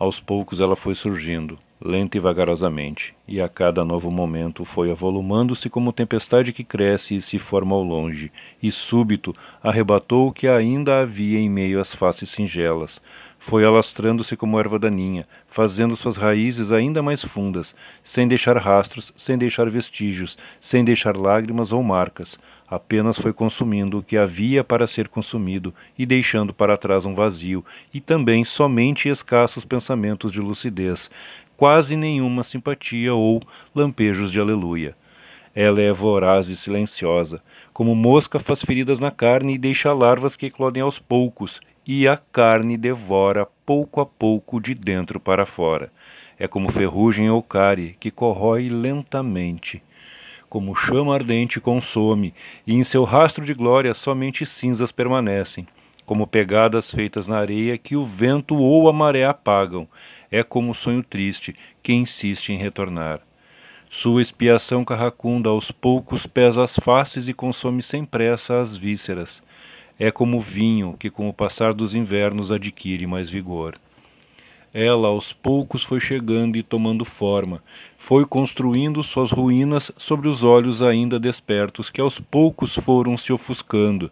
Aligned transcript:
Aos 0.00 0.18
poucos 0.18 0.60
ela 0.60 0.76
foi 0.76 0.94
surgindo, 0.94 1.58
lenta 1.78 2.16
e 2.16 2.20
vagarosamente, 2.20 3.14
e 3.28 3.38
a 3.38 3.50
cada 3.50 3.84
novo 3.84 4.10
momento 4.10 4.64
foi 4.64 4.90
avolumando-se 4.90 5.68
como 5.68 5.92
tempestade 5.92 6.54
que 6.54 6.64
cresce 6.64 7.16
e 7.16 7.20
se 7.20 7.38
forma 7.38 7.76
ao 7.76 7.82
longe, 7.82 8.32
e 8.62 8.72
súbito 8.72 9.36
arrebatou 9.62 10.28
o 10.28 10.32
que 10.32 10.48
ainda 10.48 11.02
havia 11.02 11.38
em 11.38 11.50
meio 11.50 11.78
às 11.78 11.94
faces 11.94 12.30
singelas. 12.30 12.98
Foi 13.42 13.64
alastrando-se 13.64 14.36
como 14.36 14.60
erva 14.60 14.78
daninha, 14.78 15.26
fazendo 15.48 15.96
suas 15.96 16.18
raízes 16.18 16.70
ainda 16.70 17.02
mais 17.02 17.24
fundas, 17.24 17.74
sem 18.04 18.28
deixar 18.28 18.54
rastros, 18.58 19.14
sem 19.16 19.38
deixar 19.38 19.70
vestígios, 19.70 20.36
sem 20.60 20.84
deixar 20.84 21.16
lágrimas 21.16 21.72
ou 21.72 21.82
marcas. 21.82 22.38
Apenas 22.68 23.18
foi 23.18 23.32
consumindo 23.32 23.98
o 23.98 24.02
que 24.02 24.18
havia 24.18 24.62
para 24.62 24.86
ser 24.86 25.08
consumido 25.08 25.74
e 25.98 26.04
deixando 26.04 26.52
para 26.52 26.76
trás 26.76 27.06
um 27.06 27.14
vazio 27.14 27.64
e 27.94 27.98
também 27.98 28.44
somente 28.44 29.08
escassos 29.08 29.64
pensamentos 29.64 30.30
de 30.30 30.40
lucidez, 30.42 31.10
quase 31.56 31.96
nenhuma 31.96 32.44
simpatia 32.44 33.14
ou 33.14 33.42
lampejos 33.74 34.30
de 34.30 34.38
aleluia. 34.38 34.94
Ela 35.54 35.80
é 35.80 35.90
voraz 35.90 36.50
e 36.50 36.56
silenciosa, 36.56 37.42
como 37.72 37.94
mosca 37.94 38.38
faz 38.38 38.62
feridas 38.62 39.00
na 39.00 39.10
carne 39.10 39.54
e 39.54 39.58
deixa 39.58 39.92
larvas 39.94 40.36
que 40.36 40.46
eclodem 40.46 40.82
aos 40.82 40.98
poucos, 40.98 41.58
e 41.86 42.06
a 42.06 42.16
carne 42.16 42.76
devora 42.76 43.46
pouco 43.64 44.00
a 44.00 44.06
pouco 44.06 44.60
de 44.60 44.74
dentro 44.74 45.18
para 45.18 45.46
fora. 45.46 45.92
É 46.38 46.48
como 46.48 46.70
ferrugem 46.70 47.28
ou 47.30 47.42
cárie 47.42 47.96
que 48.00 48.10
corrói 48.10 48.68
lentamente. 48.68 49.82
Como 50.48 50.74
chama 50.74 51.14
ardente 51.14 51.60
consome, 51.60 52.34
e 52.66 52.74
em 52.74 52.82
seu 52.82 53.04
rastro 53.04 53.44
de 53.44 53.54
glória 53.54 53.94
somente 53.94 54.44
cinzas 54.44 54.90
permanecem, 54.90 55.66
como 56.04 56.26
pegadas 56.26 56.90
feitas 56.90 57.28
na 57.28 57.38
areia 57.38 57.78
que 57.78 57.94
o 57.94 58.04
vento 58.04 58.56
ou 58.56 58.88
a 58.88 58.92
maré 58.92 59.24
apagam 59.24 59.86
é 60.30 60.42
como 60.42 60.74
sonho 60.74 61.02
triste 61.02 61.54
que 61.82 61.92
insiste 61.92 62.52
em 62.52 62.56
retornar. 62.56 63.20
Sua 63.88 64.22
expiação 64.22 64.84
carracunda 64.84 65.50
aos 65.50 65.72
poucos 65.72 66.24
pesa 66.26 66.62
as 66.62 66.76
faces 66.76 67.28
e 67.28 67.34
consome 67.34 67.82
sem 67.82 68.04
pressa 68.04 68.60
as 68.60 68.76
vísceras. 68.76 69.42
É 70.02 70.10
como 70.10 70.40
vinho 70.40 70.96
que, 70.98 71.10
com 71.10 71.28
o 71.28 71.32
passar 71.32 71.74
dos 71.74 71.94
invernos, 71.94 72.50
adquire 72.50 73.06
mais 73.06 73.28
vigor. 73.28 73.78
Ela 74.72 75.08
aos 75.08 75.34
poucos 75.34 75.82
foi 75.82 76.00
chegando 76.00 76.56
e 76.56 76.62
tomando 76.62 77.04
forma, 77.04 77.62
foi 77.98 78.24
construindo 78.24 79.02
suas 79.02 79.30
ruínas 79.30 79.92
sobre 79.98 80.26
os 80.26 80.42
olhos 80.42 80.80
ainda 80.80 81.20
despertos, 81.20 81.90
que 81.90 82.00
aos 82.00 82.18
poucos 82.18 82.74
foram 82.76 83.18
se 83.18 83.30
ofuscando. 83.30 84.10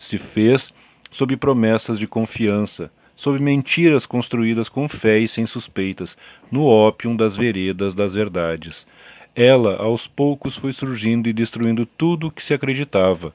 Se 0.00 0.16
fez 0.16 0.72
sob 1.10 1.36
promessas 1.36 1.98
de 1.98 2.06
confiança, 2.06 2.90
sob 3.14 3.38
mentiras 3.38 4.06
construídas 4.06 4.70
com 4.70 4.88
fé 4.88 5.18
e 5.18 5.28
sem 5.28 5.46
suspeitas, 5.46 6.16
no 6.50 6.64
ópium 6.64 7.14
das 7.14 7.36
veredas 7.36 7.94
das 7.94 8.14
verdades. 8.14 8.86
Ela, 9.34 9.76
aos 9.76 10.06
poucos, 10.06 10.56
foi 10.56 10.72
surgindo 10.72 11.28
e 11.28 11.32
destruindo 11.34 11.84
tudo 11.84 12.28
o 12.28 12.30
que 12.30 12.42
se 12.42 12.54
acreditava. 12.54 13.34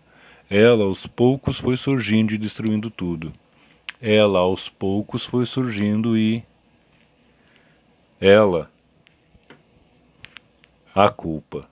Ela, 0.53 0.83
aos 0.83 1.07
poucos, 1.07 1.57
foi 1.57 1.77
surgindo 1.77 2.33
e 2.33 2.37
destruindo 2.37 2.91
tudo. 2.91 3.31
Ela, 4.01 4.39
aos 4.39 4.67
poucos, 4.67 5.25
foi 5.25 5.45
surgindo 5.45 6.17
e. 6.17 6.43
Ela. 8.19 8.69
A 10.93 11.09
culpa. 11.09 11.70